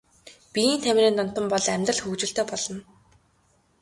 Биеийн 0.53 0.81
тамирын 0.83 1.15
донтон 1.17 1.45
бол 1.51 1.61
бол 1.63 1.73
амьдрал 1.75 1.99
хөгжилтэй 2.01 2.45
болно. 2.49 2.81